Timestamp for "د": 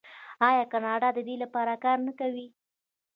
1.13-1.19